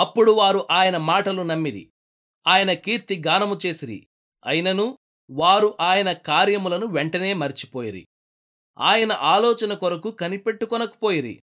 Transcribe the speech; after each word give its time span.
అప్పుడు 0.00 0.32
వారు 0.32 0.66
ఆయన 0.70 0.96
మాటలు 0.96 1.42
నమ్మిరి. 1.42 1.90
ఆయన 2.46 2.72
కీర్తి 2.72 3.22
గానము 3.26 3.58
చేసిరి. 3.66 4.06
అయినను 4.46 4.98
వారు 5.30 5.76
ఆయన 5.80 6.12
కార్యములను 6.12 6.86
వెంటనే 6.86 7.32
మర్చిపోయిరి. 7.32 8.06
ఆయన 8.78 9.12
ఆలోచన 9.12 9.74
కొరకు 9.74 10.10
కనిపెట్టుకొనకపోయిరి. 10.10 11.42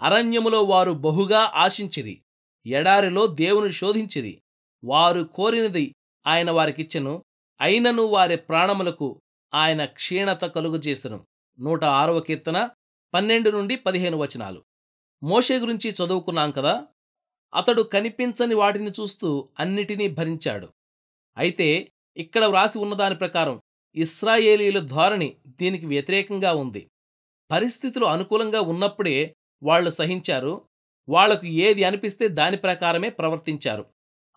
అరణ్యములో 0.00 0.62
వారు 0.62 0.92
బహుగా 0.92 1.52
ఆశించిరి. 1.54 2.22
ఎడారిలో 2.66 3.26
దేవుని 3.26 3.72
శోధించిరి. 3.72 4.42
వారు 4.84 5.22
కోరినది 5.22 5.94
ఆయన 6.26 6.50
వారికిచ్చెను. 6.50 7.24
అయినను 7.60 8.02
వారి 8.02 8.36
ప్రాణములకు 8.36 9.20
ఆయన 9.54 9.84
క్షీణత 9.84 10.44
కలుగుచేసెను 10.44 11.26
నూట 11.60 11.84
ఆరవ 11.84 12.20
కీర్తన 12.20 12.70
పన్నెండు 13.14 13.50
నుండి 13.50 13.76
పదిహేను 13.76 14.16
వచనాలు. 14.18 14.64
మోషే 15.22 15.58
గురించి 15.58 15.90
చదువుకున్నాం 15.90 16.50
కదా? 16.50 16.86
అతడు 17.54 17.82
కనిపించని 17.82 18.54
వాటిని 18.54 18.90
చూస్తూ 18.90 19.48
అన్నిటినీ 19.60 20.08
భరించాడు. 20.08 20.68
అయితే 21.36 21.88
ఇక్కడ 22.16 22.44
వ్రాసి 22.44 22.78
ఉన్నదాని 22.78 23.14
ప్రకారం 23.14 23.60
ఇస్రాయేలీల 23.96 24.78
ధోరణి 24.78 25.36
దీనికి 25.46 25.86
వ్యతిరేకంగా 25.86 26.52
ఉంది. 26.52 26.88
పరిస్థితులు 27.50 28.06
అనుకూలంగా 28.06 28.60
ఉన్నప్పుడే 28.60 29.34
వాళ్ళు 29.62 29.90
సహించారు 29.90 30.62
వాళ్ళకు 31.08 31.46
ఏది 31.46 31.84
అనిపిస్తే 31.84 32.28
దాని 32.28 32.56
ప్రకారమే 32.56 33.08
ప్రవర్తించారు. 33.08 33.84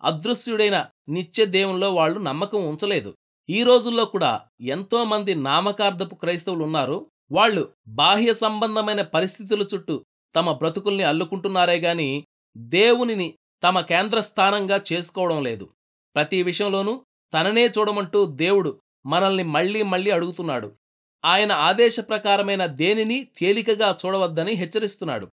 అదృశ్యుడైన 0.02 0.86
నిత్య 1.08 1.44
దేవునిలో 1.44 1.90
వాళ్ళు 1.90 2.20
నమ్మకం 2.20 2.68
ఉంచలేదు. 2.68 3.14
ఈ 3.48 3.62
రోజుల్లో 3.62 4.04
కూడా 4.04 4.40
ఎంతో 4.60 5.04
మంది 5.04 5.34
నామకార్థపు 5.34 6.14
క్రైస్తవులు 6.14 6.64
ఉన్నారు 6.64 7.06
వాళ్ళు 7.32 7.68
బాహ్య 7.88 8.34
సంబంధమైన 8.34 9.02
పరిస్థితుల 9.02 9.62
చుట్టూ 9.74 10.04
తమ 10.36 10.52
బ్రతుకుల్ని 10.52 11.04
అల్లుకుంటున్నారే 11.04 11.78
గాని 11.80 12.24
దేవునిని 12.56 13.38
తమ 13.62 13.80
కేంద్రస్థానంగా 13.80 14.84
చేసుకోవడం 14.92 15.42
లేదు. 15.42 15.68
ప్రతి 16.14 16.42
విషయంలోనూ 16.42 17.04
తననే 17.34 17.66
చూడమంటూ 17.66 18.24
దేవుడు 18.24 18.82
మనల్ని 19.06 19.42
మళ్ళీ 19.42 19.82
మళ్ళీ 19.82 20.10
అడుగుతున్నాడు. 20.10 20.76
ఆయన 21.24 21.52
ఆదేశ 21.52 22.00
ప్రకారమైన 22.00 22.66
దేనిని 22.66 23.28
తేలికగా 23.38 23.98
చూడవద్దని 24.06 24.52
హెచ్చరిస్తున్నాడు. 24.52 25.28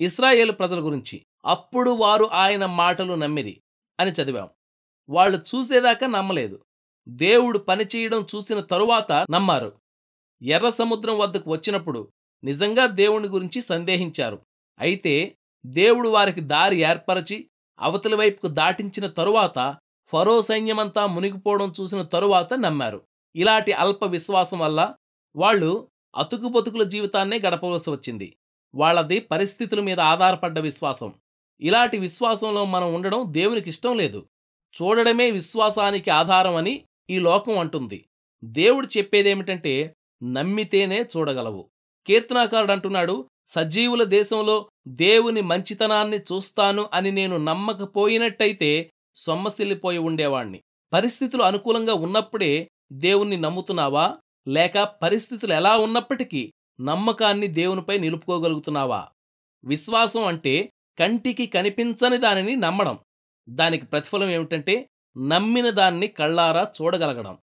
ఇస్రాయేల్ 0.00 0.52
ప్రజల 0.52 0.80
గురించి 0.80 1.26
అప్పుడు 1.44 1.90
వారు 1.90 2.24
ఆయన 2.24 2.66
మాటలు 2.66 3.14
నమ్మిరి 3.14 3.62
అని 4.00 4.10
చదివాం. 4.10 4.48
వాళ్ళు 5.08 5.38
చూసేదాకా 5.38 6.06
నమ్మలేదు. 6.06 6.64
దేవుడు 7.08 7.58
పనిచేయడం 7.58 8.26
చూసిన 8.36 8.60
తరువాత 8.60 9.26
నమ్మారు. 9.30 9.80
ఎర్ర 10.42 10.70
సముద్రం 10.70 11.18
వద్దకు 11.18 11.50
వచ్చినప్పుడు 11.50 12.12
నిజంగా 12.44 12.86
దేవుని 12.86 13.28
గురించి 13.28 13.60
సందేహించారు. 13.60 14.42
అయితే 14.80 15.36
దేవుడు 15.66 16.08
వారికి 16.08 16.40
దారి 16.40 16.76
ఏర్పరచి 16.76 17.46
అవతలి 17.80 18.14
వైపుకు 18.14 18.46
దాటించిన 18.46 19.06
తరువాత 19.06 19.76
ఫరో 20.12 20.42
సైన్యమంతా 20.42 21.06
మునిగిపోవడం 21.06 21.72
చూసిన 21.80 22.02
తరువాత 22.02 22.54
నమ్మారు. 22.54 23.02
ఇలాంటి 23.36 23.72
అల్ప 23.72 24.04
విశ్వాసం 24.04 24.58
వల్ల 24.58 24.94
వాళ్ళు 25.36 25.88
అతుకు 26.16 26.48
బతుకుల 26.48 26.82
జీవితాన్నే 26.82 27.38
గడపవలసి 27.38 27.90
వచ్చింది. 27.90 28.36
వాళ్ళది 28.74 29.20
పరిస్థితుల 29.20 29.80
మీద 29.80 30.00
ఆధారపడ్డ 30.00 30.58
విశ్వాసం. 30.58 31.14
ఇలాంటి 31.60 31.98
విశ్వాసంలో 31.98 32.64
మనం 32.64 32.94
ఉండడం 32.94 33.24
దేవునికి 33.28 33.68
ఇష్టం 33.68 33.96
లేదు. 33.96 34.26
చూడడమే 34.82 35.30
విశ్వాసానికి 35.30 36.10
ఆధారం 36.10 36.56
అని 36.56 36.84
ఈ 37.10 37.18
లోకం 37.18 37.58
అంటుంది. 37.58 38.04
దేవుడు 38.44 38.88
చెప్పేదేమిటంటే 38.98 39.94
నమ్మితేనే 40.22 41.08
చూడగలవు. 41.16 41.68
కీర్తనాకారుడు 42.06 42.72
అంటున్నాడు 42.72 43.28
సజీవుల 43.46 44.04
దేశంలో 44.04 44.68
దేవుని 44.90 45.40
మంచితనాన్ని 45.40 46.18
చూస్తాను 46.18 46.90
అని 46.92 47.12
నేను 47.12 47.36
నమ్మకపోయినట్టయితే 47.36 48.90
సొమ్మసిల్లిపోయి 49.14 49.98
ఉండేవాణ్ణి. 49.98 50.62
పరిస్థితులు 50.92 51.42
అనుకూలంగా 51.42 51.94
ఉన్నప్పుడే 51.94 52.70
దేవుణ్ణి 52.92 53.36
నమ్ముతున్నావా? 53.36 54.16
లేక 54.48 54.78
పరిస్థితులు 54.78 55.52
ఎలా 55.52 55.76
ఉన్నప్పటికీ 55.76 56.52
నమ్మకాన్ని 56.80 57.46
దేవునిపై 57.46 57.98
నిలుపుకోగలుగుతున్నావా? 57.98 59.08
విశ్వాసం 59.64 60.26
అంటే 60.26 60.72
కంటికి 60.98 61.46
కనిపించని 61.46 62.16
దానిని 62.16 62.56
నమ్మడం. 62.56 62.98
దానికి 63.48 63.86
ప్రతిఫలం 63.86 64.30
ఏమిటంటే 64.30 64.88
నమ్మిన 65.18 65.70
దాన్ని 65.70 66.06
కళ్ళారా 66.06 66.72
చూడగలగడం. 66.82 67.38